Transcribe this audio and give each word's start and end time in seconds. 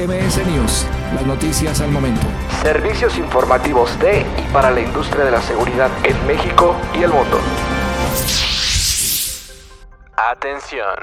MS 0.00 0.46
News, 0.46 0.86
las 1.14 1.26
noticias 1.26 1.78
al 1.82 1.90
momento. 1.90 2.26
Servicios 2.62 3.18
informativos 3.18 3.98
de 3.98 4.24
y 4.38 4.50
para 4.50 4.70
la 4.70 4.80
industria 4.80 5.26
de 5.26 5.30
la 5.30 5.42
seguridad 5.42 5.90
en 6.04 6.26
México 6.26 6.74
y 6.98 7.02
el 7.02 7.10
mundo. 7.10 7.38
Atención. 10.16 10.96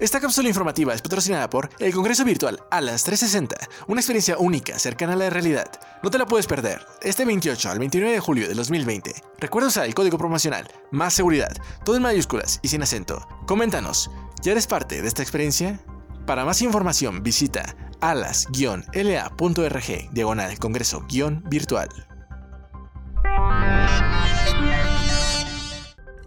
Esta 0.00 0.18
cápsula 0.18 0.48
informativa 0.48 0.94
es 0.94 1.02
patrocinada 1.02 1.48
por 1.48 1.70
el 1.78 1.94
Congreso 1.94 2.24
Virtual 2.24 2.58
ALAS 2.72 3.04
360, 3.04 3.56
una 3.86 4.00
experiencia 4.00 4.36
única 4.36 4.76
cercana 4.80 5.12
a 5.12 5.16
la 5.16 5.30
realidad. 5.30 5.70
No 6.02 6.10
te 6.10 6.18
la 6.18 6.26
puedes 6.26 6.48
perder, 6.48 6.84
este 7.02 7.24
28 7.24 7.70
al 7.70 7.78
29 7.78 8.14
de 8.14 8.20
julio 8.20 8.48
de 8.48 8.54
2020. 8.54 9.14
Recuerda 9.38 9.68
usar 9.68 9.86
el 9.86 9.94
código 9.94 10.18
promocional 10.18 10.66
Más 10.90 11.14
Seguridad, 11.14 11.56
todo 11.84 11.94
en 11.94 12.02
mayúsculas 12.02 12.58
y 12.62 12.68
sin 12.68 12.82
acento. 12.82 13.28
Coméntanos, 13.46 14.10
¿ya 14.42 14.50
eres 14.50 14.66
parte 14.66 15.02
de 15.02 15.06
esta 15.06 15.22
experiencia? 15.22 15.78
Para 16.26 16.44
más 16.44 16.60
información 16.60 17.22
visita 17.22 17.74
alas-la.rg 18.00 19.90
diagonal 20.12 20.58
congreso-virtual. 20.58 22.07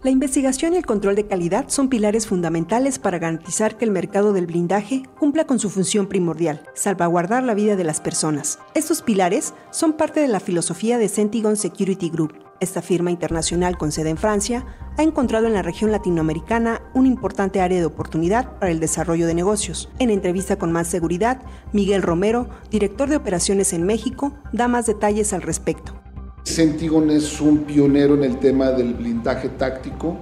La 0.04 0.10
investigación 0.10 0.74
y 0.74 0.78
el 0.78 0.84
control 0.84 1.14
de 1.14 1.28
calidad 1.28 1.66
son 1.68 1.88
pilares 1.88 2.26
fundamentales 2.26 2.98
para 2.98 3.20
garantizar 3.20 3.78
que 3.78 3.84
el 3.84 3.92
mercado 3.92 4.32
del 4.32 4.46
blindaje 4.46 5.04
cumpla 5.16 5.46
con 5.46 5.60
su 5.60 5.70
función 5.70 6.08
primordial, 6.08 6.64
salvaguardar 6.74 7.44
la 7.44 7.54
vida 7.54 7.76
de 7.76 7.84
las 7.84 8.00
personas. 8.00 8.58
Estos 8.74 9.00
pilares 9.00 9.54
son 9.70 9.92
parte 9.92 10.18
de 10.18 10.26
la 10.26 10.40
filosofía 10.40 10.98
de 10.98 11.08
Centigon 11.08 11.56
Security 11.56 12.10
Group. 12.10 12.34
Esta 12.58 12.82
firma 12.82 13.12
internacional 13.12 13.78
con 13.78 13.92
sede 13.92 14.10
en 14.10 14.16
Francia 14.16 14.66
ha 14.98 15.04
encontrado 15.04 15.46
en 15.46 15.52
la 15.52 15.62
región 15.62 15.92
latinoamericana 15.92 16.82
un 16.94 17.06
importante 17.06 17.60
área 17.60 17.78
de 17.78 17.86
oportunidad 17.86 18.58
para 18.58 18.72
el 18.72 18.80
desarrollo 18.80 19.28
de 19.28 19.34
negocios. 19.34 19.88
En 20.00 20.10
entrevista 20.10 20.56
con 20.56 20.72
Más 20.72 20.88
Seguridad, 20.88 21.42
Miguel 21.72 22.02
Romero, 22.02 22.48
director 22.72 23.08
de 23.08 23.16
operaciones 23.16 23.72
en 23.72 23.84
México, 23.84 24.34
da 24.52 24.66
más 24.66 24.86
detalles 24.86 25.32
al 25.32 25.42
respecto. 25.42 26.01
Centigon 26.44 27.08
es 27.10 27.40
un 27.40 27.58
pionero 27.58 28.14
en 28.14 28.24
el 28.24 28.38
tema 28.38 28.72
del 28.72 28.94
blindaje 28.94 29.48
táctico, 29.48 30.16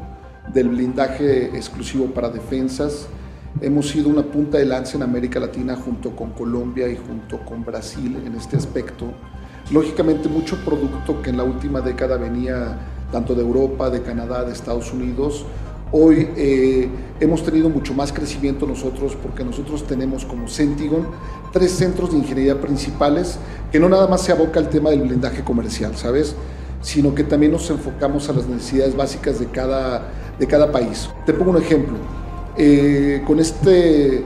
del 0.53 0.69
blindaje 0.69 1.47
exclusivo 1.57 2.07
para 2.07 2.29
defensas. 2.29 3.09
Hemos 3.63 3.89
sido 3.89 4.11
una 4.11 4.23
punta 4.23 4.59
de 4.59 4.67
lanza 4.67 4.99
en 4.99 5.03
América 5.03 5.41
Latina 5.41 5.77
junto 5.77 6.15
con 6.15 6.33
Colombia 6.33 6.89
y 6.89 6.97
junto 6.97 7.43
con 7.45 7.65
Brasil 7.65 8.23
en 8.25 8.35
este 8.35 8.59
aspecto. 8.59 9.07
Lógicamente 9.73 10.29
mucho 10.29 10.63
producto 10.63 11.23
que 11.23 11.31
en 11.31 11.39
la 11.39 11.45
última 11.45 11.81
década 11.81 12.19
venía 12.19 12.79
tanto 13.11 13.35
de 13.35 13.41
Europa, 13.41 13.89
de 13.89 14.03
Canadá, 14.03 14.45
de 14.45 14.53
Estados 14.53 14.93
Unidos, 14.93 15.47
Hoy 15.93 16.29
eh, 16.37 16.89
hemos 17.19 17.45
tenido 17.45 17.69
mucho 17.69 17.95
más 17.95 18.13
crecimiento 18.13 18.65
nosotros 18.65 19.17
porque 19.21 19.43
nosotros 19.43 19.85
tenemos 19.87 20.25
como 20.25 20.47
Centigon 20.47 21.09
tres 21.53 21.73
centros 21.73 22.13
de 22.13 22.19
ingeniería 22.19 22.61
principales 22.61 23.39
que 23.73 23.81
no 23.81 23.89
nada 23.89 24.07
más 24.07 24.23
se 24.23 24.31
aboca 24.31 24.61
al 24.61 24.69
tema 24.69 24.91
del 24.91 25.03
blindaje 25.03 25.43
comercial, 25.43 25.97
¿sabes? 25.97 26.37
Sino 26.81 27.13
que 27.13 27.25
también 27.25 27.51
nos 27.51 27.69
enfocamos 27.71 28.29
a 28.29 28.33
las 28.35 28.47
necesidades 28.47 28.97
básicas 28.97 29.41
de 29.41 29.47
cada, 29.47 30.13
de 30.39 30.47
cada 30.47 30.71
país. 30.71 31.11
Te 31.27 31.33
pongo 31.33 31.51
un 31.51 31.59
ejemplo. 31.59 31.97
Eh, 32.57 33.23
con 33.27 33.41
este 33.41 34.19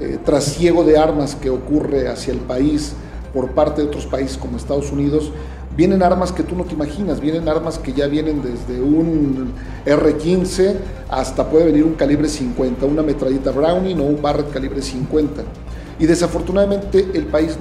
eh, 0.00 0.18
trasiego 0.24 0.84
de 0.84 0.96
armas 0.96 1.34
que 1.34 1.50
ocurre 1.50 2.08
hacia 2.08 2.32
el 2.32 2.40
país 2.40 2.94
por 3.34 3.50
parte 3.50 3.82
de 3.82 3.88
otros 3.88 4.06
países 4.06 4.38
como 4.38 4.56
Estados 4.56 4.90
Unidos, 4.90 5.32
vienen 5.76 6.02
armas 6.02 6.32
que 6.32 6.42
tú 6.42 6.56
no 6.56 6.64
te 6.64 6.74
imaginas, 6.74 7.20
vienen 7.20 7.48
armas 7.48 7.78
que 7.78 7.92
ya 7.92 8.06
vienen 8.06 8.42
desde 8.42 8.80
un 8.80 9.52
R-15 9.86 10.76
hasta 11.08 11.48
puede 11.48 11.66
venir 11.66 11.84
un 11.84 11.94
calibre 11.94 12.28
50, 12.28 12.86
una 12.86 13.02
metralleta 13.02 13.50
Browning 13.50 14.00
o 14.00 14.04
un 14.04 14.22
Barrett 14.22 14.50
calibre 14.52 14.82
50. 14.82 15.42
Y 15.98 16.06
desafortunadamente 16.06 17.10
el 17.14 17.26
país, 17.26 17.56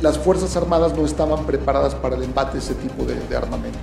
las 0.00 0.18
Fuerzas 0.18 0.56
Armadas 0.56 0.96
no 0.96 1.04
estaban 1.04 1.46
preparadas 1.46 1.94
para 1.94 2.16
el 2.16 2.22
embate 2.22 2.54
de 2.54 2.58
ese 2.58 2.74
tipo 2.74 3.04
de, 3.04 3.36
armamento. 3.36 3.78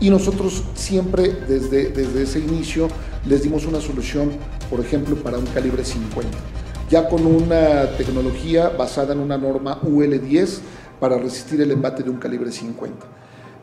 Y 0.00 0.10
nosotros 0.10 0.62
siempre 0.74 1.36
desde, 1.48 1.88
desde 1.90 2.22
ese 2.22 2.38
inicio 2.38 2.88
les 3.26 3.42
dimos 3.42 3.66
una 3.66 3.80
solución, 3.80 4.30
por 4.70 4.80
ejemplo, 4.80 5.16
para 5.16 5.38
un 5.38 5.46
calibre 5.46 5.84
50. 5.84 6.36
Ya 6.90 7.08
con 7.08 7.26
una 7.26 7.90
tecnología 7.98 8.70
basada 8.70 9.12
en 9.12 9.20
una 9.20 9.36
norma 9.36 9.80
UL10, 9.82 10.60
para 11.00 11.18
resistir 11.18 11.60
el 11.60 11.70
embate 11.70 12.02
de 12.02 12.10
un 12.10 12.16
calibre 12.16 12.50
50. 12.50 13.06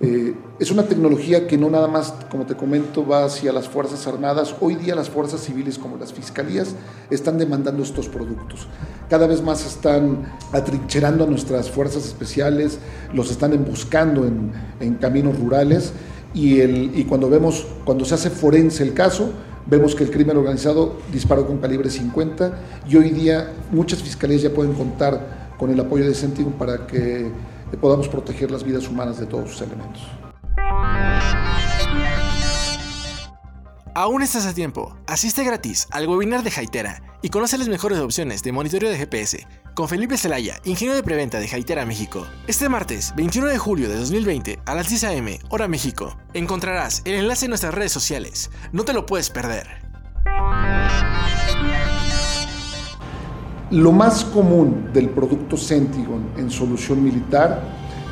Eh, 0.02 0.36
es 0.60 0.72
una 0.72 0.84
tecnología 0.84 1.48
que 1.48 1.58
no 1.58 1.70
nada 1.70 1.88
más, 1.88 2.14
como 2.30 2.46
te 2.46 2.56
comento, 2.56 3.08
va 3.08 3.24
hacia 3.24 3.54
las 3.54 3.70
Fuerzas 3.70 4.06
Armadas. 4.08 4.56
Hoy 4.60 4.76
día 4.76 4.94
las 4.94 5.10
fuerzas 5.10 5.42
civiles 5.42 5.78
como 5.78 5.96
las 5.96 6.12
fiscalías 6.12 6.76
están 7.10 7.38
demandando 7.38 7.82
estos 7.82 8.10
productos. 8.10 8.68
Cada 9.10 9.26
vez 9.26 9.42
más 9.42 9.66
están 9.66 10.26
atrincherando 10.52 11.24
a 11.24 11.28
nuestras 11.28 11.72
fuerzas 11.72 12.06
especiales, 12.06 12.80
los 13.14 13.32
están 13.32 13.54
emboscando 13.54 14.26
en, 14.26 14.52
en 14.82 14.96
caminos 14.96 15.40
rurales 15.40 15.94
y, 16.34 16.60
el, 16.60 16.92
y 16.98 17.06
cuando 17.06 17.30
vemos, 17.30 17.66
cuando 17.86 18.04
se 18.04 18.16
hace 18.16 18.30
forense 18.30 18.84
el 18.84 18.94
caso, 18.94 19.32
vemos 19.68 19.96
que 19.96 20.04
el 20.04 20.12
crimen 20.12 20.36
organizado 20.36 20.98
disparó 21.12 21.48
con 21.48 21.60
calibre 21.60 21.90
50 21.90 22.60
y 22.88 22.98
hoy 22.98 23.12
día 23.12 23.54
muchas 23.72 24.04
fiscalías 24.04 24.42
ya 24.42 24.50
pueden 24.50 24.74
contar 24.74 25.45
con 25.58 25.72
el 25.72 25.80
apoyo 25.80 26.06
de 26.06 26.14
Centigo 26.14 26.52
para 26.52 26.88
que 26.88 27.32
podamos 27.82 28.08
proteger 28.08 28.52
las 28.52 28.64
vidas 28.64 28.88
humanas 28.88 29.20
de 29.20 29.26
todos 29.26 29.52
sus 29.52 29.62
elementos. 29.62 30.04
Aún 33.98 34.22
estás 34.22 34.46
a 34.46 34.54
tiempo. 34.54 34.98
Asiste 35.08 35.46
gratis 35.46 35.88
al 35.90 36.06
webinar 36.10 36.44
de 36.44 36.52
Jaitera 36.52 37.02
y 37.22 37.30
conoce 37.30 37.58
las 37.58 37.70
mejores 37.70 38.00
opciones 38.00 38.44
de 38.44 38.52
monitoreo 38.52 38.90
de 38.90 38.98
GPS 38.98 39.48
con 39.74 39.88
Felipe 39.88 40.18
Zelaya, 40.18 40.60
ingeniero 40.66 40.98
de 40.98 41.04
preventa 41.04 41.40
de 41.40 41.48
Jaitera 41.48 41.86
México. 41.86 42.28
Este 42.46 42.68
martes, 42.68 43.14
21 43.16 43.48
de 43.48 43.58
julio 43.58 43.88
de 43.88 43.96
2020, 43.96 44.60
a 44.66 44.76
las 44.76 44.90
10 44.90 45.04
a.m., 45.06 45.40
hora 45.50 45.70
México, 45.70 46.18
encontrarás 46.34 47.04
el 47.06 47.16
enlace 47.16 47.46
en 47.46 47.52
nuestras 47.52 47.74
redes 47.74 47.94
sociales. 47.94 48.52
No 48.74 48.84
te 48.84 48.92
lo 48.92 49.06
puedes 49.06 49.30
perder. 49.30 49.85
Lo 53.76 53.92
más 53.92 54.24
común 54.24 54.88
del 54.94 55.10
producto 55.10 55.58
Centigon 55.58 56.30
en 56.38 56.50
solución 56.50 57.04
militar 57.04 57.62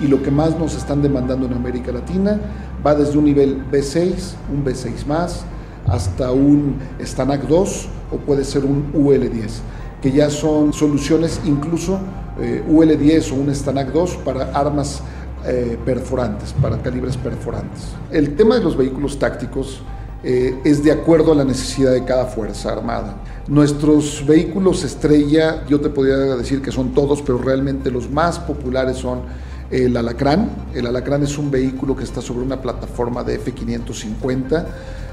y 0.02 0.08
lo 0.08 0.22
que 0.22 0.30
más 0.30 0.60
nos 0.60 0.76
están 0.76 1.02
demandando 1.02 1.46
en 1.46 1.54
América 1.54 1.94
Latina 1.94 2.38
va 2.86 2.94
desde 2.94 3.18
un 3.18 3.24
nivel 3.24 3.64
B6, 3.72 4.34
un 4.52 4.66
B6 4.66 5.06
más, 5.06 5.46
hasta 5.88 6.34
un 6.34 6.80
Stanac 7.02 7.48
2 7.48 7.88
o 8.12 8.18
puede 8.18 8.44
ser 8.44 8.66
un 8.66 8.92
UL10, 8.92 9.52
que 10.02 10.12
ya 10.12 10.30
son 10.30 10.74
soluciones 10.74 11.40
incluso 11.46 11.98
eh, 12.42 12.62
UL10 12.70 13.32
o 13.32 13.36
un 13.36 13.56
Stanac 13.56 13.94
2 13.94 14.18
para 14.18 14.52
armas 14.52 15.02
eh, 15.46 15.78
perforantes, 15.86 16.52
para 16.62 16.82
calibres 16.82 17.16
perforantes. 17.16 17.84
El 18.12 18.36
tema 18.36 18.56
de 18.56 18.66
los 18.66 18.76
vehículos 18.76 19.18
tácticos 19.18 19.82
eh, 20.24 20.58
es 20.64 20.84
de 20.84 20.92
acuerdo 20.92 21.34
a 21.34 21.36
la 21.36 21.44
necesidad 21.44 21.92
de 21.92 22.06
cada 22.06 22.26
Fuerza 22.26 22.72
Armada. 22.72 23.18
Nuestros 23.48 24.26
vehículos 24.26 24.84
estrella, 24.86 25.66
yo 25.68 25.82
te 25.82 25.90
podría 25.90 26.16
decir 26.16 26.62
que 26.62 26.72
son 26.72 26.94
todos, 26.94 27.22
pero 27.22 27.38
realmente 27.40 27.92
los 27.92 28.10
más 28.10 28.40
populares 28.40 28.98
son 28.98 29.22
el 29.70 29.98
Alacrán. 29.98 30.50
El 30.74 30.88
Alacrán 30.88 31.24
es 31.24 31.38
un 31.38 31.52
vehículo 31.52 31.96
que 31.96 32.06
está 32.06 32.22
sobre 32.22 32.46
una 32.46 32.62
plataforma 32.62 33.24
de 33.24 33.38
F550. 33.44 34.66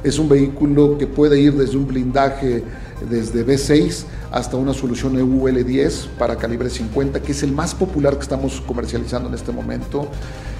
Es 0.04 0.18
un 0.18 0.28
vehículo 0.28 0.96
que 0.96 1.06
puede 1.06 1.40
ir 1.40 1.54
desde 1.54 1.76
un 1.76 1.86
blindaje 1.86 2.62
desde 3.08 3.44
B6 3.44 4.04
hasta 4.30 4.56
una 4.56 4.74
solución 4.74 5.16
EUL10 5.16 6.08
para 6.18 6.36
calibre 6.36 6.70
50, 6.70 7.20
que 7.20 7.32
es 7.32 7.42
el 7.42 7.52
más 7.52 7.74
popular 7.74 8.14
que 8.14 8.22
estamos 8.22 8.60
comercializando 8.60 9.28
en 9.28 9.34
este 9.34 9.50
momento. 9.50 10.06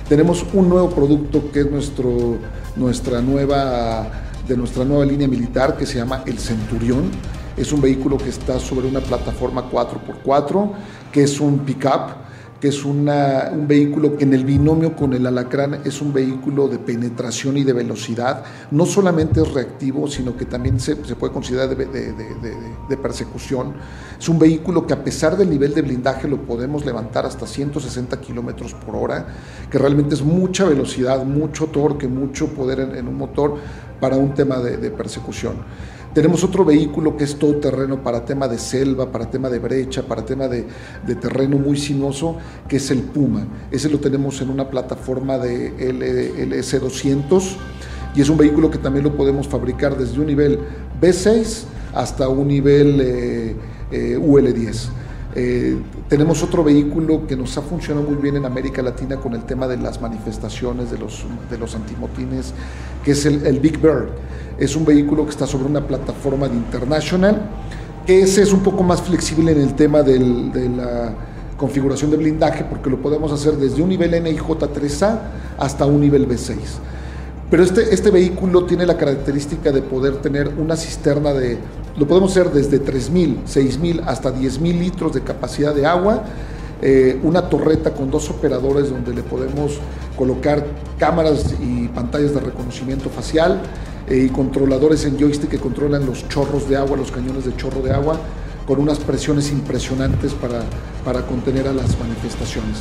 Tenemos 0.09 0.45
un 0.55 0.69
nuevo 0.69 0.91
producto 0.91 1.53
que 1.53 1.61
es 1.61 1.71
nuestro, 1.71 2.39
nuestra 2.75 3.21
nueva 3.21 4.30
de 4.47 4.57
nuestra 4.57 4.85
nueva 4.85 5.05
línea 5.05 5.29
militar 5.29 5.77
que 5.77 5.87
se 5.87 5.99
llama 5.99 6.23
el 6.27 6.39
Centurión. 6.39 7.11
Es 7.57 7.73
un 7.73 7.81
vehículo 7.81 8.17
que 8.17 8.31
está 8.31 8.59
sobre 8.59 8.89
una 8.89 9.01
plataforma 9.01 9.71
4x4, 9.71 10.71
que 11.13 11.23
es 11.23 11.41
un 11.41 11.61
pick-up 11.61 12.30
que 12.61 12.69
es 12.69 12.85
un 12.85 13.11
vehículo 13.67 14.17
que 14.17 14.25
en 14.25 14.35
el 14.35 14.45
binomio 14.45 14.95
con 14.95 15.15
el 15.15 15.27
alacrán 15.27 15.81
es 15.85 16.03
un 16.03 16.13
vehículo 16.13 16.69
de 16.69 16.79
penetración 16.79 17.57
y 17.57 17.65
de 17.65 17.73
velocidad. 17.73 18.45
No 18.71 18.85
solamente 18.85 19.41
es 19.41 19.53
reactivo, 19.53 20.07
sino 20.07 20.37
que 20.37 20.45
también 20.45 20.79
se, 20.79 20.97
puede 20.97 21.33
considerar 21.33 21.75
de, 21.75 22.97
persecución. 23.03 23.75
Es 24.19 24.29
un 24.29 24.39
vehículo 24.39 24.87
que 24.87 24.93
a 24.93 25.03
pesar 25.03 25.39
del 25.39 25.49
nivel 25.49 25.73
de 25.73 25.81
blindaje 25.81 26.29
lo 26.29 26.43
podemos 26.43 26.85
levantar 26.85 27.25
hasta 27.25 27.47
160 27.47 28.21
kilómetros 28.21 28.75
por 28.75 28.95
hora, 28.95 29.27
que 29.71 29.79
realmente 29.79 30.15
es 30.15 30.23
mucha 30.23 30.67
velocidad, 30.67 31.25
mucho 31.25 31.67
torque, 31.69 32.09
mucho 32.09 32.49
poder 32.49 32.81
en 32.81 33.09
un 33.09 33.17
motor 33.17 33.57
para 34.01 34.17
un 34.17 34.35
tema 34.35 34.59
de 34.59 34.91
persecución. 34.91 35.55
Tenemos 36.15 36.43
otro 36.43 36.65
vehículo 36.65 37.17
que 37.17 37.23
es 37.23 37.39
todo 37.39 37.57
terreno 37.57 38.03
para 38.03 38.25
tema 38.25 38.49
de 38.49 38.59
selva, 38.59 39.13
para 39.13 39.31
tema 39.31 39.49
de 39.49 39.61
brecha, 39.61 40.03
para 40.03 40.25
tema 40.25 40.49
de, 40.49 40.65
terreno 41.21 41.57
muy 41.57 41.77
sinuoso, 41.77 42.37
que 42.69 42.77
es 42.79 42.91
el 42.91 43.03
Puma. 43.03 43.47
Ese 43.71 43.89
lo 43.89 44.01
tenemos 44.01 44.41
en 44.43 44.51
una 44.51 44.69
plataforma 44.69 45.39
de 45.39 45.73
LS200 45.79 47.57
y 48.17 48.21
es 48.21 48.29
un 48.29 48.37
vehículo 48.37 48.71
que 48.73 48.79
también 48.79 49.05
lo 49.05 49.17
podemos 49.17 49.47
fabricar 49.47 49.97
desde 49.97 50.19
un 50.19 50.27
nivel 50.27 50.59
B6 51.01 51.65
hasta 51.95 52.29
un 52.29 52.49
nivel 52.49 53.01
eh, 53.01 53.57
eh, 53.93 54.19
UL10. 54.19 54.89
Eh, 55.37 55.77
tenemos 56.09 56.43
otro 56.43 56.65
vehículo 56.65 57.25
que 57.25 57.37
nos 57.37 57.57
ha 57.57 57.63
funcionado 57.63 58.09
muy 58.09 58.17
bien 58.17 58.37
en 58.37 58.45
América 58.45 58.83
Latina 58.83 59.17
con 59.17 59.35
el 59.35 59.45
tema 59.45 59.69
de 59.69 59.77
las 59.77 60.01
manifestaciones 60.01 60.91
de 60.91 60.99
los, 60.99 61.25
de 61.49 61.77
antimotines, 61.77 62.53
que 63.05 63.13
es 63.13 63.27
el, 63.27 63.61
Big 63.61 63.79
Bird. 63.79 64.09
Es 64.61 64.77
un 64.77 64.85
vehículo 64.85 65.25
que 65.25 65.31
está 65.31 65.47
sobre 65.47 65.65
una 65.65 65.85
plataforma 65.85 66.47
de 66.47 66.55
International, 66.55 67.43
ese 68.07 68.43
es 68.43 68.53
un 68.53 68.61
poco 68.61 68.83
más 68.83 69.03
flexible 69.03 69.53
en 69.53 69.61
el 69.61 69.75
tema 69.75 70.03
de 70.03 70.19
la 70.69 71.15
configuración 71.57 72.11
de 72.11 72.17
blindaje, 72.17 72.65
porque 72.65 72.89
lo 72.89 73.01
podemos 73.01 73.33
hacer 73.33 73.57
desde 73.57 73.83
un 73.83 73.89
nivel 73.89 74.13
NIJ3A 74.13 75.19
hasta 75.59 75.85
un 75.87 76.01
nivel 76.01 76.29
B6. 76.29 76.57
Pero 77.51 77.63
este, 77.63 77.93
este 77.93 78.11
vehículo 78.11 78.65
tiene 78.65 78.87
la 78.87 78.97
característica 78.97 79.73
de 79.73 79.83
poder 79.83 80.17
tener 80.17 80.49
una 80.59 80.77
cisterna 80.77 81.33
de 81.33 81.59
lo 81.99 82.07
podemos 82.07 82.31
hacer 82.31 82.51
desde 82.51 82.83
3.000, 82.83 83.45
6.000 83.47 84.03
hasta 84.07 84.35
10.000 84.35 84.79
litros 84.79 85.13
de 85.13 85.23
capacidad 85.23 85.75
de 85.75 85.85
agua. 85.87 86.23
Eh, 86.83 87.21
una 87.23 87.49
torreta 87.49 87.93
con 87.93 88.11
dos 88.11 88.31
operadores 88.31 88.89
donde 88.89 89.13
le 89.15 89.23
podemos 89.23 89.79
colocar 90.17 90.65
cámaras 90.99 91.55
y 91.61 91.89
pantallas 91.89 92.35
de 92.35 92.41
reconocimiento 92.41 93.11
facial 93.11 93.61
eh, 94.09 94.27
y 94.27 94.29
controladores 94.31 95.05
en 95.05 95.19
joystick 95.19 95.51
que 95.51 95.59
controlan 95.59 96.07
los 96.07 96.27
chorros 96.29 96.69
de 96.69 96.77
agua, 96.77 96.97
los 96.97 97.11
cañones 97.11 97.45
de 97.45 97.55
chorro 97.57 97.83
de 97.83 97.93
agua, 97.93 98.19
con 98.67 98.81
unas 98.81 98.99
presiones 98.99 99.51
impresionantes 99.51 100.33
para, 100.33 100.63
para 101.05 101.27
contener 101.27 101.69
a 101.69 101.73
las 101.73 101.99
manifestaciones. 101.99 102.79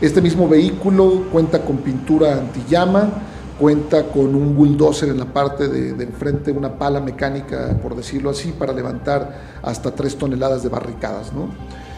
Este 0.00 0.20
mismo 0.20 0.48
vehículo 0.48 1.24
cuenta 1.32 1.64
con 1.64 1.78
pintura 1.78 2.34
antillama, 2.34 3.10
cuenta 3.58 4.08
con 4.08 4.34
un 4.34 4.54
bulldozer 4.54 5.08
en 5.08 5.18
la 5.18 5.26
parte 5.26 5.68
de, 5.68 6.02
enfrente, 6.02 6.50
una 6.50 6.76
pala 6.76 7.00
mecánica, 7.00 7.78
por 7.82 7.94
decirlo 7.94 8.30
así, 8.30 8.52
para 8.52 8.72
levantar 8.72 9.58
hasta 9.62 9.92
3 9.92 10.16
toneladas 10.16 10.62
de 10.62 10.68
barricadas. 10.68 11.32
¿no? 11.32 11.48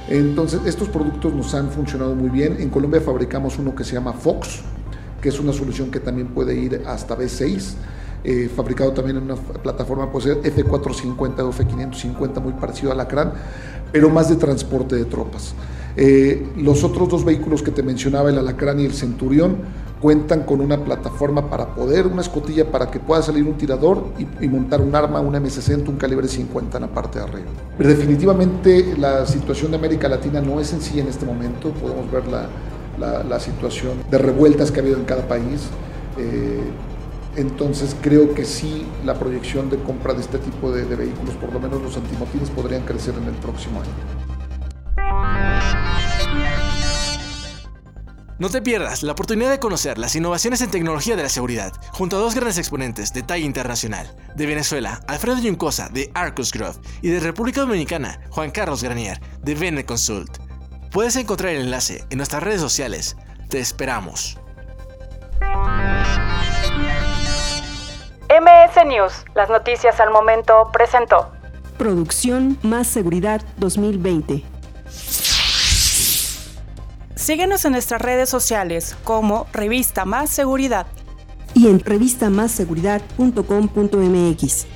Entonces, 0.08 0.60
estos 0.66 0.88
productos 0.88 1.34
nos 1.34 1.52
han 1.54 1.70
funcionado 1.70 2.14
muy 2.14 2.30
bien. 2.30 2.56
En 2.60 2.70
Colombia 2.70 3.00
fabricamos 3.00 3.58
uno 3.58 3.74
que 3.74 3.84
se 3.84 3.94
llama 3.94 4.12
Fox, 4.12 4.60
que 5.20 5.28
es 5.28 5.40
una 5.40 5.52
solución 5.52 5.90
que 5.90 6.00
también 6.00 6.28
puede 6.28 6.54
ir 6.54 6.82
hasta 6.86 7.16
B6. 7.16 7.74
Eh, 8.24 8.50
fabricado 8.54 8.92
también 8.92 9.18
en 9.18 9.24
una 9.24 9.36
plataforma, 9.36 10.10
puede 10.10 10.34
ser 10.34 10.54
F450 10.54 11.40
o 11.40 11.52
F550, 11.52 12.40
muy 12.40 12.54
parecido 12.54 12.90
al 12.90 12.98
Acran, 12.98 13.32
pero 13.92 14.10
más 14.10 14.28
de 14.28 14.36
transporte 14.36 14.96
de 14.96 15.04
tropas. 15.04 15.54
Eh, 15.96 16.52
los 16.56 16.84
otros 16.84 17.08
dos 17.08 17.24
vehículos 17.24 17.62
que 17.62 17.70
te 17.70 17.82
mencionaba, 17.82 18.30
el 18.30 18.38
Alacrán 18.38 18.80
y 18.80 18.84
el 18.84 18.92
Centurión, 18.92 19.58
cuentan 20.06 20.44
con 20.44 20.60
una 20.60 20.84
plataforma 20.84 21.50
para 21.50 21.74
poder, 21.74 22.06
una 22.06 22.22
escotilla 22.22 22.70
para 22.70 22.88
que 22.92 23.00
pueda 23.00 23.22
salir 23.22 23.42
un 23.42 23.54
tirador 23.54 24.04
y, 24.40 24.46
montar 24.46 24.80
un 24.80 24.94
arma, 24.94 25.20
un 25.20 25.34
M60, 25.34 25.88
un 25.88 25.96
calibre 25.96 26.28
50 26.28 26.78
en 26.78 26.82
la 26.82 26.88
parte 26.88 27.18
de 27.18 27.24
arriba. 27.24 27.48
Pero 27.76 27.90
definitivamente 27.90 28.94
la 28.96 29.26
situación 29.26 29.72
de 29.72 29.78
América 29.78 30.08
Latina 30.08 30.40
no 30.40 30.60
es 30.60 30.68
sencilla 30.68 31.02
en 31.02 31.08
este 31.08 31.26
momento, 31.26 31.72
podemos 31.72 32.08
ver 32.08 32.22
la, 32.28 33.40
situación 33.40 33.94
de 34.08 34.18
revueltas 34.18 34.70
que 34.70 34.78
ha 34.78 34.82
habido 34.84 34.96
en 34.96 35.06
cada 35.06 35.26
país. 35.26 35.70
Eh, 36.18 36.60
entonces 37.34 37.96
creo 38.00 38.32
que 38.32 38.44
sí 38.44 38.86
la 39.04 39.14
proyección 39.14 39.70
de 39.70 39.78
compra 39.78 40.14
de 40.14 40.20
este 40.20 40.38
tipo 40.38 40.70
de, 40.70 40.84
de 40.84 40.94
vehículos, 40.94 41.34
por 41.34 41.52
lo 41.52 41.58
menos 41.58 41.82
los 41.82 41.96
antimotines, 41.96 42.48
podrían 42.50 42.82
crecer 42.82 43.14
en 43.20 43.24
el 43.24 43.34
próximo 43.34 43.80
año. 43.80 44.25
No 48.38 48.50
te 48.50 48.60
pierdas 48.60 49.02
la 49.02 49.12
oportunidad 49.12 49.48
de 49.48 49.58
conocer 49.58 49.96
las 49.96 50.14
innovaciones 50.14 50.60
en 50.60 50.70
tecnología 50.70 51.16
de 51.16 51.22
la 51.22 51.30
seguridad 51.30 51.72
junto 51.92 52.16
a 52.16 52.20
dos 52.20 52.34
grandes 52.34 52.58
exponentes 52.58 53.14
de 53.14 53.22
talla 53.22 53.46
internacional. 53.46 54.14
De 54.34 54.44
Venezuela, 54.44 55.00
Alfredo 55.08 55.38
Yuncosa 55.38 55.88
de 55.88 56.10
Arcus 56.12 56.52
Grove 56.52 56.78
y 57.00 57.08
de 57.08 57.20
República 57.20 57.62
Dominicana, 57.62 58.20
Juan 58.28 58.50
Carlos 58.50 58.82
Granier 58.82 59.18
de 59.40 59.54
Bene 59.54 59.86
Consult. 59.86 60.36
Puedes 60.92 61.16
encontrar 61.16 61.54
el 61.54 61.62
enlace 61.62 62.04
en 62.10 62.18
nuestras 62.18 62.42
redes 62.42 62.60
sociales. 62.60 63.16
Te 63.48 63.58
esperamos. 63.58 64.38
MS 68.28 68.86
News, 68.86 69.24
las 69.34 69.48
noticias 69.48 69.98
al 69.98 70.10
momento 70.10 70.68
presentó. 70.74 71.32
Producción 71.78 72.58
Más 72.62 72.86
Seguridad 72.86 73.40
2020. 73.56 74.55
Síguenos 77.26 77.64
en 77.64 77.72
nuestras 77.72 78.00
redes 78.00 78.28
sociales 78.28 78.96
como 79.02 79.48
Revista 79.52 80.04
Más 80.04 80.30
Seguridad 80.30 80.86
y 81.54 81.66
en 81.66 81.80
revistamasseguridad.com.mx. 81.80 84.66